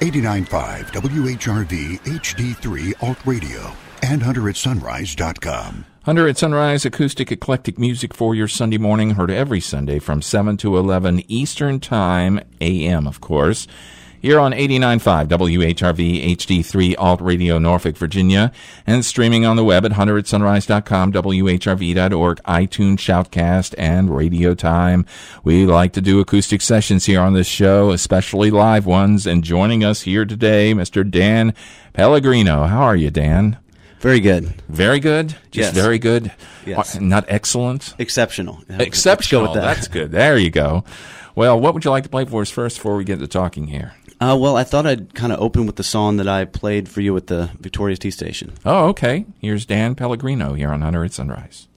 [0.00, 3.70] 89.5 WHRV HD3 Alt Radio
[4.02, 5.84] and HunterAtSunrise.com.
[6.04, 10.56] Hunter at Sunrise, acoustic eclectic music for your Sunday morning, heard every Sunday from 7
[10.56, 13.66] to 11 Eastern Time, AM, of course.
[14.22, 18.52] Here on 89.5 WHRV HD3 Alt Radio Norfolk, Virginia,
[18.86, 25.06] and streaming on the web at hunteratsunrise.com, WHRV.org, iTunes, Shoutcast, and Radio Time.
[25.42, 29.26] We like to do acoustic sessions here on this show, especially live ones.
[29.26, 31.08] And joining us here today, Mr.
[31.10, 31.54] Dan
[31.94, 32.64] Pellegrino.
[32.64, 33.56] How are you, Dan?
[34.00, 34.52] Very good.
[34.68, 35.28] Very good?
[35.50, 35.74] Just Yes.
[35.74, 36.30] very good?
[36.66, 37.00] Yes.
[37.00, 37.94] Not excellent?
[37.98, 38.62] Exceptional.
[38.68, 39.46] Exceptional.
[39.46, 39.74] Go with that.
[39.76, 40.10] That's good.
[40.10, 40.84] There you go.
[41.34, 43.68] Well, what would you like to play for us first before we get to talking
[43.68, 43.94] here?
[44.20, 47.00] Uh, well, I thought I'd kind of open with the song that I played for
[47.00, 48.52] you at the Victoria's Tea Station.
[48.66, 49.24] Oh, okay.
[49.40, 51.68] Here's Dan Pellegrino here on Hunter at Sunrise.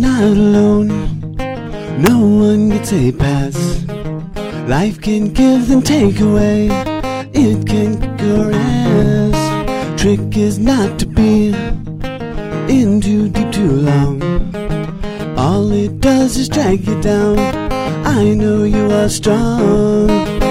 [0.00, 0.88] Not alone.
[1.98, 3.84] No one gets a pass.
[4.68, 6.68] Life can give and take away.
[7.32, 10.00] It can caress.
[10.00, 11.48] Trick is not to be
[12.68, 14.22] in too deep too long.
[15.38, 17.38] All it does is drag you down.
[18.06, 20.43] I know you are strong.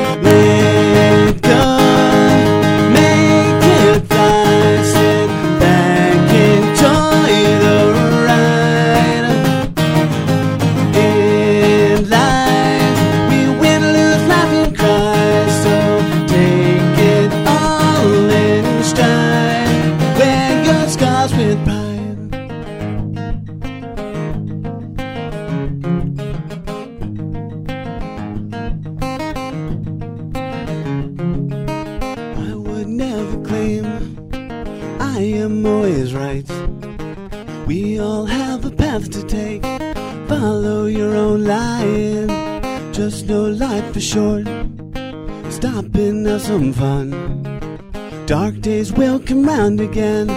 [49.84, 50.28] Again.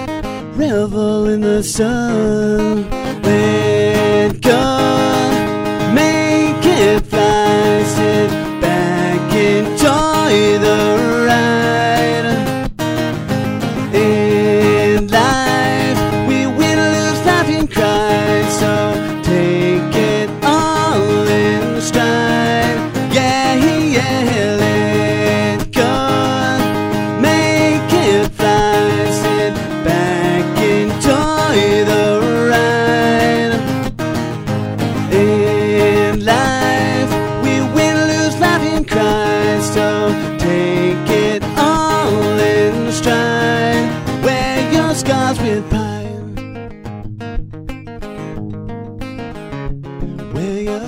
[0.56, 2.75] Revel in the sun.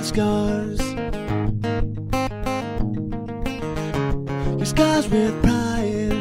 [0.09, 0.81] Scars.
[4.57, 6.15] Your scars with pride.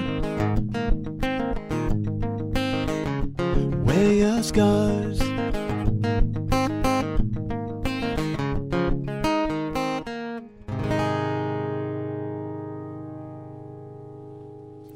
[3.87, 5.23] Wear your scars.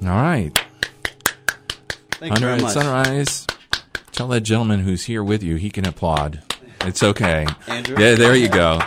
[0.03, 0.53] All right.
[2.11, 2.75] Thank you Hunter very much.
[2.75, 3.47] Sunrise.
[4.13, 6.43] Tell that gentleman who's here with you he can applaud.
[6.87, 7.47] It's okay.
[7.67, 7.97] Andrew?
[7.99, 8.81] Yeah, there you go.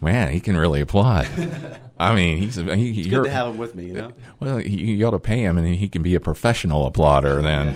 [0.00, 1.26] Man, he can really applaud.
[1.98, 4.12] I mean, he's he, It's good to have him with me, you know?
[4.38, 4.60] well.
[4.60, 7.42] You, you ought to pay him, and he can be a professional applauder.
[7.42, 7.74] Then,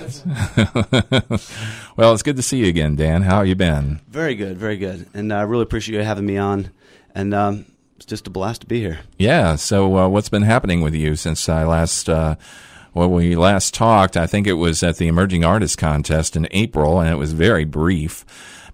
[1.96, 3.22] well, it's good to see you again, Dan.
[3.22, 4.00] How you been?
[4.08, 5.06] Very good, very good.
[5.14, 6.70] And I really appreciate you having me on.
[7.14, 7.64] And um,
[7.96, 9.00] it's just a blast to be here.
[9.18, 9.56] Yeah.
[9.56, 12.08] So, uh, what's been happening with you since I last?
[12.10, 12.36] Uh,
[12.92, 14.16] well, we last talked.
[14.18, 17.64] I think it was at the Emerging Artist Contest in April, and it was very
[17.64, 18.26] brief.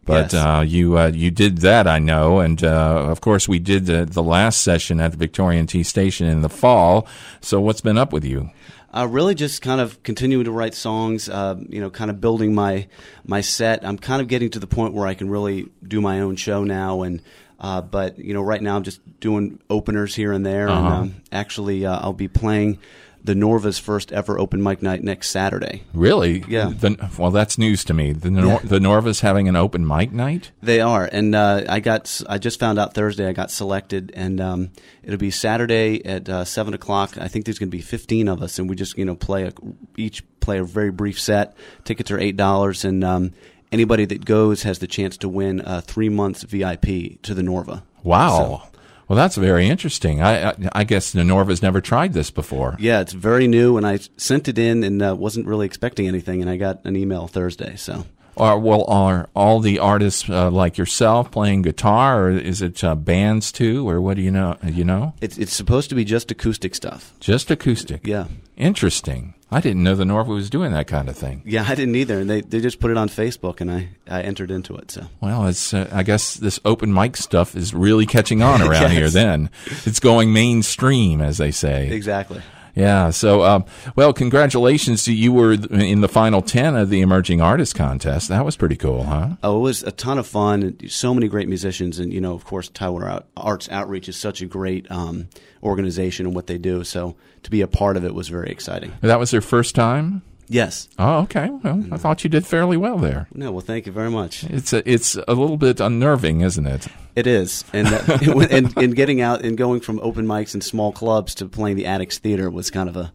[0.06, 0.34] But Yes.
[0.34, 4.04] uh, you uh, you did that, I know, and uh, of course we did the,
[4.06, 7.06] the last session at the Victorian Tea Station in the fall.
[7.40, 8.50] So, what's been up with you?
[8.94, 11.28] Uh, really, just kind of continuing to write songs.
[11.28, 12.86] Uh, you know, kind of building my
[13.26, 13.84] my set.
[13.84, 16.62] I'm kind of getting to the point where I can really do my own show
[16.64, 17.02] now.
[17.02, 17.20] And
[17.60, 20.68] uh, but you know, right now I'm just doing openers here and there.
[20.68, 20.96] And Uh-huh.
[21.02, 22.78] um, actually, uh, I'll be playing
[23.26, 25.82] the Norva's first ever open mic night next Saturday.
[25.92, 26.44] Really?
[26.48, 26.72] Yeah.
[26.74, 28.12] The, well, that's news to me.
[28.12, 28.58] The Nor- Yeah.
[28.64, 30.50] the Norva's having an open mic night.
[30.62, 32.20] They are, and uh, I got.
[32.28, 34.70] I just found out Thursday I got selected, and um,
[35.02, 37.18] it'll be Saturday at uh, seven o'clock.
[37.18, 39.44] I think there's going to be fifteen of us, and we just you know play
[39.44, 39.52] a,
[39.96, 41.56] each play a very brief set.
[41.84, 43.32] Tickets are eight dollars, and um,
[43.72, 47.82] anybody that goes has the chance to win uh, three months VIP to the Norva.
[48.02, 48.68] Wow.
[49.08, 50.20] Well, that's very interesting.
[50.22, 52.76] I, I, I guess Norva's never tried this before.
[52.78, 56.40] Yeah, it's very new, and I sent it in and uh, wasn't really expecting anything,
[56.40, 57.76] and I got an email Thursday.
[57.76, 58.04] So
[58.36, 62.94] Are, well, are all the artists uh, like yourself playing guitar, or is it uh,
[62.94, 64.56] bands too, or what do you know?
[64.64, 67.14] You know, it's it's supposed to be just acoustic stuff.
[67.20, 68.06] just acoustic.
[68.06, 68.26] Yeah.
[68.56, 69.34] Interesting.
[69.50, 71.42] I didn't know the Norva was doing that kind of thing.
[71.44, 74.22] Yeah, I didn't either, and they, they just put it on Facebook, and I, I
[74.22, 74.90] entered into it.
[74.90, 78.82] So Well, it's uh, I guess this open mic stuff is really catching on around
[78.82, 78.92] Yes.
[78.92, 79.08] here.
[79.10, 79.50] Then
[79.84, 81.88] it's going mainstream, as they say.
[81.90, 82.42] exactly.
[82.76, 83.10] Yeah.
[83.10, 83.64] So, um,
[83.96, 85.08] well, congratulations.
[85.08, 88.28] You were in the final 10 of the Emerging Artist Contest.
[88.28, 89.30] That was pretty cool, huh?
[89.42, 90.76] Oh, it was a ton of fun.
[90.86, 94.46] So many great musicians, and you know, of course, Tidewater Arts Outreach is such a
[94.46, 95.28] great um,
[95.62, 96.84] organization and what they do.
[96.84, 98.92] So to be a part of it was very exciting.
[99.00, 100.22] That was your first time?
[100.48, 100.88] Yes.
[100.98, 101.48] Oh, okay.
[101.50, 103.26] Well, I thought you did fairly well there.
[103.34, 103.50] No.
[103.52, 104.44] Well, thank you very much.
[104.44, 106.86] It's a, it's a little bit unnerving, isn't it?
[107.16, 108.18] It is, and uh,
[108.50, 111.84] and, and getting out and going from open mics and small clubs to playing the
[111.84, 113.12] Attucks Theater was kind of a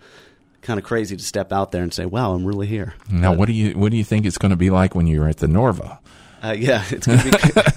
[0.62, 3.46] kind of crazy to step out there and say, "Wow, I'm really here." Now, what
[3.46, 5.48] do you what do you think it's going to be like when you're at the
[5.48, 6.00] Norva?
[6.52, 7.26] Uh, yeah, it's going to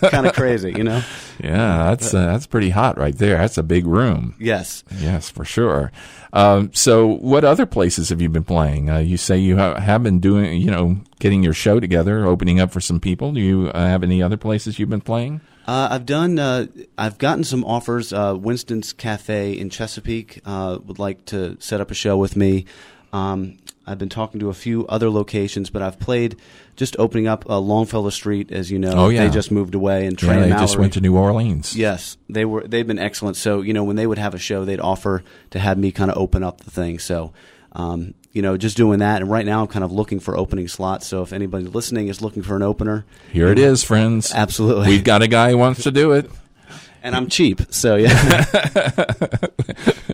[0.00, 1.02] be kind of crazy, you know.
[1.38, 3.36] Yeah, that's uh, that's pretty hot right there.
[3.36, 4.34] That's a big room.
[4.40, 4.84] Yes.
[5.00, 5.92] Yes, for sure.
[6.32, 8.88] Um, so, what other places have you been playing?
[8.88, 12.58] Uh, you say you ha- have been doing, you know, getting your show together, opening
[12.58, 13.32] up for some people.
[13.32, 15.42] Do you uh, have any other places you've been playing?
[15.66, 16.38] Uh, I've done.
[16.38, 18.12] Uh, I've gotten some offers.
[18.14, 22.64] Uh, Winston's Cafe in Chesapeake uh, would like to set up a show with me.
[23.12, 26.36] Um, I've been talking to a few other locations, but I've played
[26.76, 28.92] just opening up uh, Longfellow Street, as you know.
[28.94, 29.26] Oh, yeah.
[29.26, 30.64] They just moved away, and Trey Yeah, they Mallory.
[30.64, 31.76] just went to New Orleans.
[31.76, 32.66] Yes, they were.
[32.66, 33.36] They've been excellent.
[33.36, 36.10] So you know, when they would have a show, they'd offer to have me kind
[36.10, 36.98] of open up the thing.
[36.98, 37.32] So,
[37.72, 39.20] um, you know, just doing that.
[39.22, 41.06] And right now, I'm kind of looking for opening slots.
[41.06, 44.32] So if anybody listening is looking for an opener, Here it is, friends.
[44.34, 44.88] absolutely.
[44.88, 46.30] We've got a guy who wants to do it.
[47.02, 48.44] and I'm cheap, so yeah.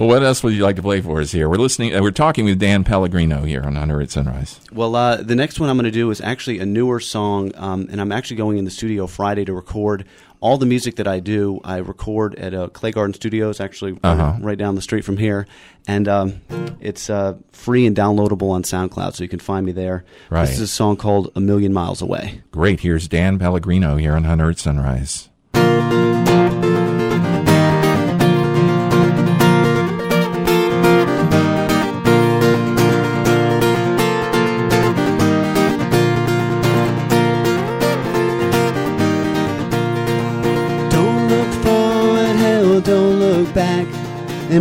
[0.00, 1.46] Well, what else would you like to play for us here?
[1.46, 1.94] We're listening.
[1.94, 4.58] Uh, we're talking with Dan Pellegrino here on Hunter at Sunrise.
[4.72, 7.86] well, uh, the next one I'm going to do is actually a newer song, um,
[7.90, 10.06] and I'm actually going in the studio Friday to record.
[10.40, 14.04] All the music that I do, I record at uh, Clay Garden Studios, actually right-
[14.04, 14.38] Uh-huh.
[14.40, 15.46] right down the street from here,
[15.86, 16.40] and um,
[16.80, 20.06] it's uh, free and downloadable on SoundCloud, so you can find me there.
[20.30, 20.46] Right.
[20.46, 22.80] This is a song called "A Million Miles Away." Great.
[22.80, 25.28] Here's Dan Pellegrino here on Hunter at Sunrise.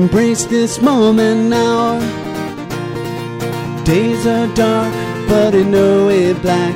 [0.01, 2.00] Embrace this moment now.
[3.84, 4.94] Days are dark,
[5.28, 6.74] but in no way black.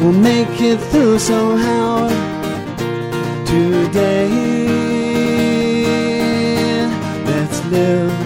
[0.00, 2.08] We'll make it through somehow.
[3.46, 4.28] Today,
[7.30, 8.18] let's live.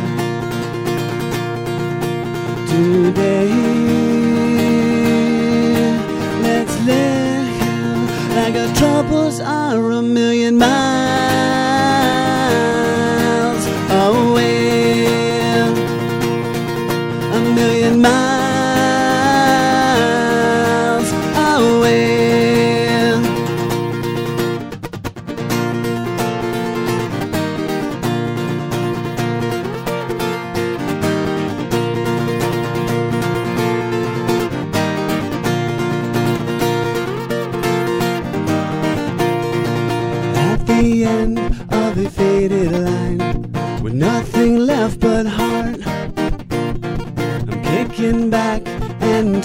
[2.72, 3.50] Today,
[6.46, 10.91] let's live like our troubles are a million miles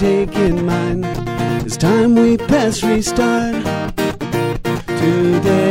[0.07, 1.03] and taking mine.
[1.65, 3.55] It's time we press restart
[4.99, 5.66] today.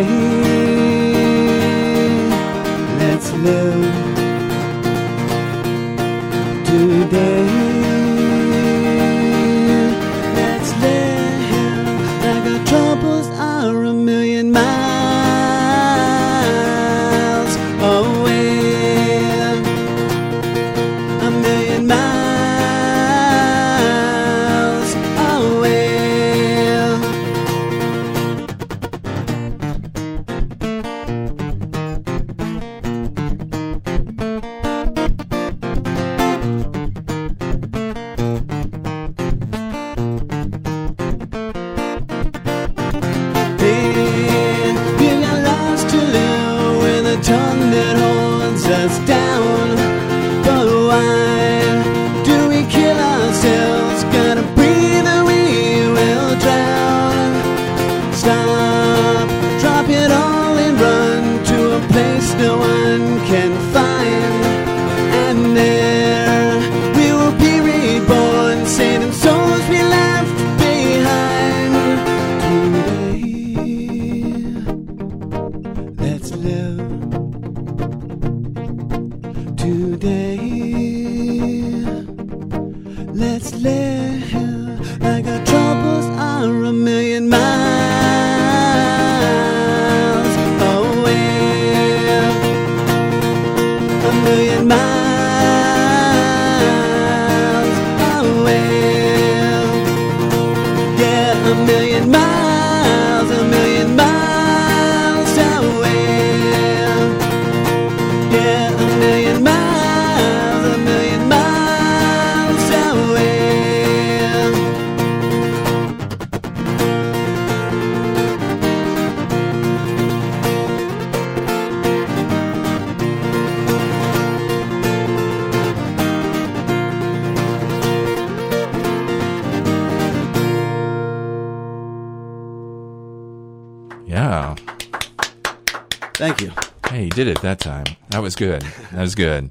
[137.46, 137.84] That time.
[138.10, 138.62] That was good.
[138.92, 139.50] That was good.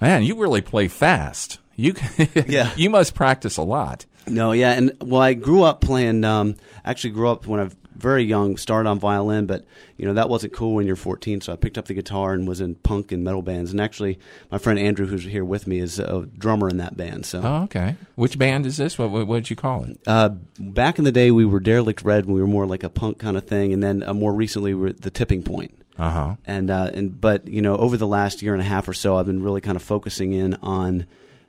[0.00, 1.58] Man, you really play fast.
[1.74, 1.94] You
[2.46, 2.70] Yeah.
[2.76, 4.06] you must practice a lot.
[4.26, 6.24] No, yeah, and well, I grew up playing.
[6.24, 8.56] Um, actually, grew up when I was very young.
[8.56, 9.64] Started on violin, but
[9.96, 11.40] you know that wasn't cool when you're 14.
[11.42, 13.70] So I picked up the guitar and was in punk and metal bands.
[13.70, 14.18] And actually,
[14.50, 17.24] my friend Andrew, who's here with me, is a drummer in that band.
[17.24, 17.94] So Oh, okay.
[18.16, 18.98] Which band is this?
[18.98, 19.98] What what did you call it?
[20.08, 22.26] uh, back in the day, we were Derelict Red.
[22.26, 24.80] We were more like a punk kind of thing, and then uh, more recently, we
[24.80, 25.78] were the Tipping Point.
[25.98, 26.36] Uh huh.
[26.46, 29.16] and uh, and but you know over the last year and a half or so,
[29.16, 31.06] I've been really kind of focusing in on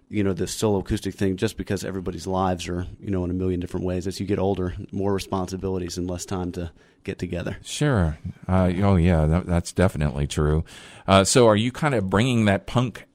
[0.09, 3.33] you know the solo acoustic thing, just because everybody's lives are you know in a
[3.33, 4.07] million different ways.
[4.07, 6.71] As you get older, more responsibilities and less time to
[7.07, 7.57] get together.
[7.63, 8.17] Sure.
[8.47, 10.63] Uh, oh, yeah, that, that's definitely true.
[11.07, 13.06] Uh, so, are you kind of bringing that punk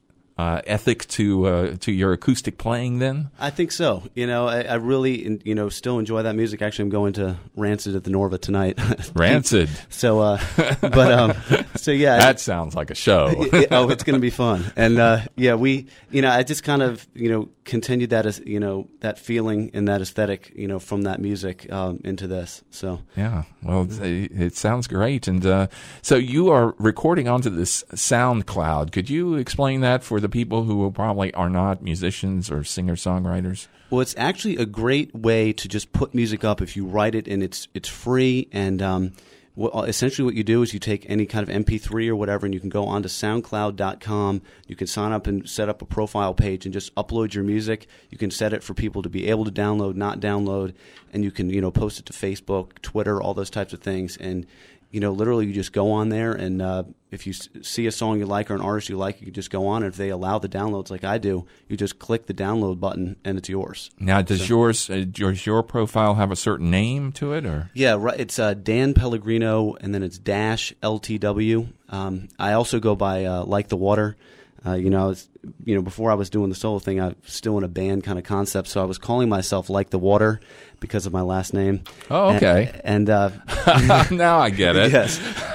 [0.42, 3.30] uh, ethic to uh, to your acoustic playing then?
[3.38, 4.02] I think so.
[4.14, 6.62] You know, I, I really you know still enjoy that music.
[6.62, 8.78] Actually, I'm going to Rancid at the Norva tonight.
[9.14, 9.68] Rancid.
[9.88, 10.38] so, uh,
[10.80, 11.34] but um,
[11.76, 13.26] so yeah, That sounds like a show.
[13.70, 14.64] oh, it's going to be fun.
[14.76, 18.40] And uh, yeah, we, you know, I just kind of, you know, continued that as,
[18.46, 22.62] you know, that feeling and that aesthetic, you know, from that music um, into this.
[22.70, 25.26] So Yeah, well, it, it sounds great.
[25.26, 25.66] And uh,
[26.00, 28.92] so you are recording onto this SoundCloud.
[28.92, 33.68] Could you explain that for the people who probably are not musicians or singer songwriters?
[33.90, 37.28] Well, it's actually a great way to just put music up if you write it
[37.28, 38.48] and it's it's free.
[38.50, 39.12] And um,
[39.54, 42.54] what, essentially, what you do is you take any kind of MP3 or whatever, and
[42.54, 44.42] you can go onto SoundCloud.com.
[44.66, 47.86] You can sign up and set up a profile page and just upload your music.
[48.08, 50.74] You can set it for people to be able to download, not download,
[51.12, 54.16] and you can you know post it to Facebook, Twitter, all those types of things.
[54.16, 54.46] And
[54.92, 57.90] you know, literally, you just go on there, and uh, if you s- see a
[57.90, 59.82] song you like or an artist you like, you can just go on.
[59.82, 63.16] And if they allow the downloads, like I do, you just click the download button,
[63.24, 63.90] and it's yours.
[63.98, 67.96] Now, does yours uh, does your profile have a certain name to it, or Yeah,
[67.98, 68.20] right.
[68.20, 71.72] It's uh, Dan Pellegrino, and then it's dash LTW.
[71.88, 74.16] Um, I also go by uh, like the water.
[74.64, 75.28] Uh, you know, I was,
[75.64, 78.04] you know, before I was doing the solo thing, I was still in a band
[78.04, 80.40] kind of concept, so I was calling myself like the water
[80.82, 81.82] because of my last name.
[82.10, 82.70] Oh, okay.
[82.84, 84.92] And, and uh, now I get it.
[84.92, 85.18] yes,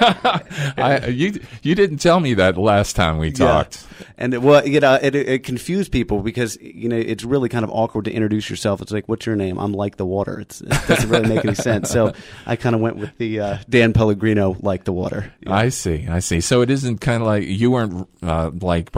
[0.76, 3.86] I, you you didn't tell me that last time we talked.
[4.00, 4.06] Yeah.
[4.16, 7.64] And it, well, you know, it, it confused people because you know it's really kind
[7.64, 8.80] of awkward to introduce yourself.
[8.82, 10.40] It's like, "What's your name?" I'm like the water.
[10.40, 11.90] It's, it doesn't really make any sense.
[11.90, 12.12] So
[12.46, 15.32] I kind of went with the uh, Dan Pellegrino, like the water.
[15.46, 16.06] I see.
[16.08, 16.40] I see.
[16.40, 18.90] So it isn't kind of like you weren't uh, like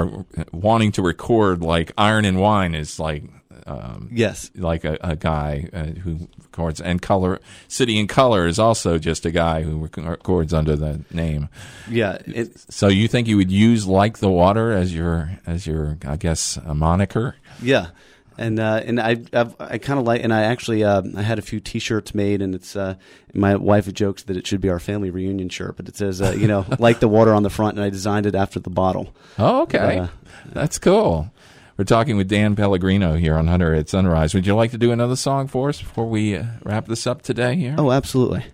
[0.80, 3.22] wanting to record like Iron and Wine is like
[3.66, 4.50] um, Yes.
[4.54, 9.26] like a, a guy uh, who records and color City and Colour is also just
[9.26, 11.50] a guy who rec- records under the name
[11.90, 12.16] Yeah.
[12.26, 16.16] It, so you think you would use like the water as your as your i
[16.16, 17.88] guess a moniker Yeah,
[18.40, 21.38] and uh, and I I've, I kind of like, and I actually uh, I had
[21.38, 22.94] a few T-shirts made, and it's uh,
[23.34, 26.34] my wife jokes that it should be our family reunion shirt, but it says uh,
[26.36, 29.14] you know like the water on the front, and I designed it after the bottle.
[29.38, 30.06] oh okay Uh,
[30.52, 31.30] that's cool
[31.76, 34.90] we're talking with dan pellegrino here on hunter at sunrise would you like to do
[34.92, 38.44] another song for us before we uh, wrap this up today here Oh, absolutely.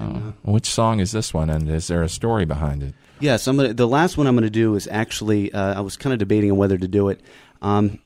[0.00, 0.34] Oh.
[0.42, 3.74] which song is this one and is there a story behind it Yes, I'm gonna,
[3.74, 6.52] the last one I'm going to do is actually uh, I was kind of debating
[6.52, 7.20] on whether to do it.
[7.60, 7.98] Um,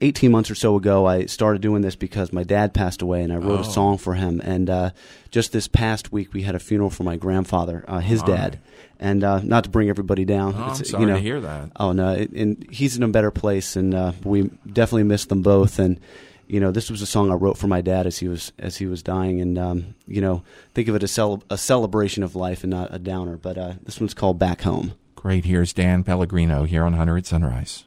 [0.00, 3.32] 18 months or so ago, I started doing this because my dad passed away, and
[3.32, 3.62] I wrote Oh.
[3.62, 4.40] a song for him.
[4.42, 4.90] And uh,
[5.30, 8.58] just this past week, we had a funeral for my grandfather, uh, his dad.
[8.98, 11.70] And uh, not to bring everybody down, oh, i'm sorry you know, to hear that
[11.76, 15.40] Oh no, it, and he's in a better place, and uh, we definitely miss them
[15.42, 15.78] both.
[15.78, 15.98] And
[16.46, 18.76] you know, this was a song I wrote for my dad as he was as
[18.76, 20.42] he was dying, and um, you know,
[20.74, 23.36] think of it as cel- a celebration of life and not a downer.
[23.38, 25.46] But uh, this one's called "Back Home." Great.
[25.46, 27.84] Here's Dan Pellegrino here on Hunter at Sunrise.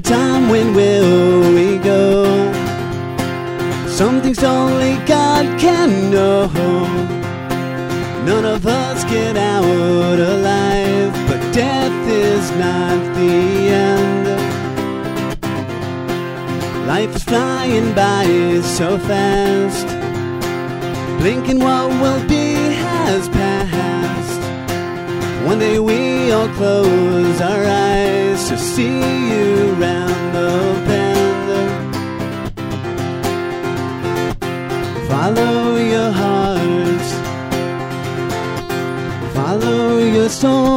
[0.00, 0.48] Time?
[0.48, 2.52] When will we go?
[3.88, 6.46] Some things only God can know.
[8.24, 13.32] None of us get out alive, but death is not the
[13.88, 14.26] end.
[16.86, 18.24] Life is flying by
[18.62, 19.86] so fast.
[21.20, 22.49] Blinking what will be
[25.50, 30.50] One day we all close our eyes to see you round the
[30.86, 31.48] bend.
[35.08, 37.08] Follow your heart,
[39.34, 40.69] follow your soul,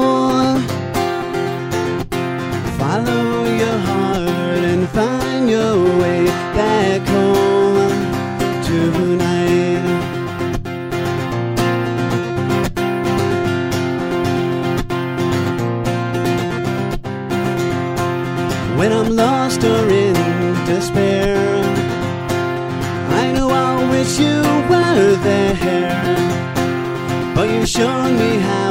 [27.73, 28.69] shown me how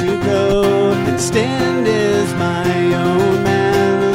[0.00, 4.12] to grow and stand as my own man.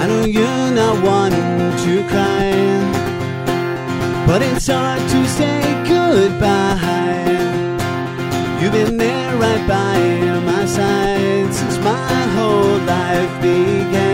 [0.00, 1.32] I know you're not one
[1.84, 2.48] to cry,
[4.26, 6.76] but it's hard to say goodbye.
[8.58, 9.98] You've been there right by
[10.50, 14.05] my side since my whole life began.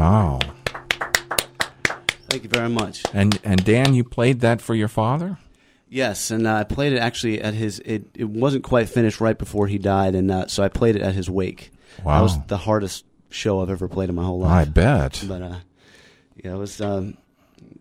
[0.00, 0.40] Wow.
[2.30, 3.02] Thank you very much.
[3.12, 5.38] And and Dan, you played that for your father?
[5.90, 7.80] Yes, and uh, I played it actually at his.
[7.80, 11.02] It, it wasn't quite finished right before he died, and uh, so I played it
[11.02, 11.70] at his wake.
[12.02, 12.16] Wow.
[12.16, 14.68] That was the hardest show I've ever played in my whole life.
[14.68, 15.22] I bet.
[15.28, 15.56] But uh,
[16.42, 16.80] yeah, it was.
[16.80, 17.18] Um,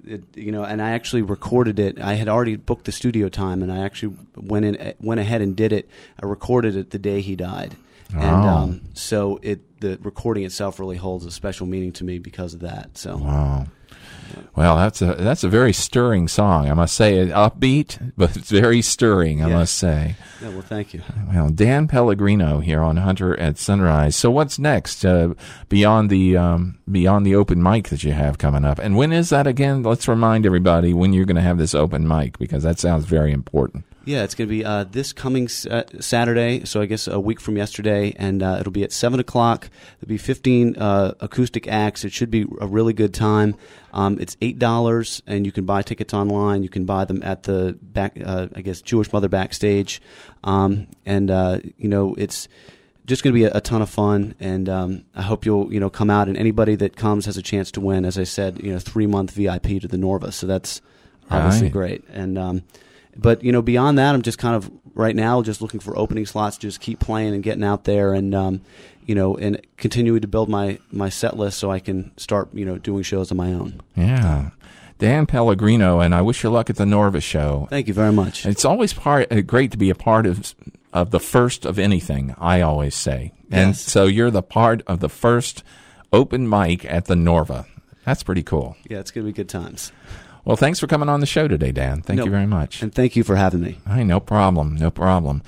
[0.05, 2.01] it, you know, and I actually recorded it.
[2.01, 5.55] I had already booked the studio time, and I actually went in, went ahead and
[5.55, 5.88] did it.
[6.21, 7.77] I recorded it the day he died,
[8.13, 12.53] and um, so it the recording itself really holds a special meaning to me because
[12.53, 12.97] of that.
[12.97, 13.67] So Wow.
[14.55, 16.69] Well, that's a that's a very stirring song.
[16.69, 19.43] I must say, upbeat, but it's very stirring.
[19.43, 20.15] I must say.
[20.41, 21.01] yeah, well, thank you.
[21.33, 24.15] Well, Dan Pellegrino here on Hunter at Sunrise.
[24.15, 25.33] So, what's next uh,
[25.69, 28.79] beyond the um, beyond the open mic that you have coming up?
[28.79, 29.83] And when is that again?
[29.83, 33.31] Let's remind everybody when you're going to have this open mic because that sounds very
[33.31, 33.85] important.
[34.09, 37.19] Yeah, it's going to be uh, this coming s- uh, Saturday, so I guess a
[37.19, 39.69] week from yesterday, and uh, it'll be at 7 o'clock.
[39.99, 42.03] There'll be 15 uh, acoustic acts.
[42.03, 43.53] It should be a really good time.
[43.93, 46.63] Um, it's $8, and you can buy tickets online.
[46.63, 50.01] You can buy them at the back, uh, I guess, Jewish Mother backstage.
[50.43, 52.47] Um, and, uh, you know, it's
[53.05, 55.79] just going to be a, a ton of fun, and um, I hope you'll you
[55.79, 56.27] know come out.
[56.27, 58.05] And anybody that comes has a chance to win.
[58.05, 60.81] As I said, you know, three month VIP to the Norva, so that's
[61.29, 61.73] obviously Right.
[61.73, 62.03] great.
[62.11, 62.63] And um,
[63.21, 66.25] but you know, beyond that, I'm just kind of right now just looking for opening
[66.25, 66.58] slots.
[66.58, 68.62] Just keep playing and getting out there, and um,
[69.05, 72.65] you know, and continuing to build my my set list so I can start you
[72.65, 73.82] know doing shows on my own.
[73.95, 74.51] Yeah,
[74.97, 77.67] Dan Pellegrino, and I wish you luck at the Norva show.
[77.69, 78.45] Thank you very much.
[78.45, 80.53] It's always part uh, great to be a part of
[80.93, 82.36] of the first of anything.
[82.39, 83.82] I always say, and Yes.
[83.82, 85.63] so you're the part of the first
[86.12, 87.65] open mic at the Norva.
[88.05, 88.75] That's pretty cool.
[88.89, 89.91] Yeah, it's going to be good times.
[90.45, 92.02] Well, thanks for coming on the show today, Dan.
[92.02, 92.82] Thank No- you very much.
[92.82, 93.78] And thank you for having me.
[93.88, 95.43] Hey, no problem, no problem.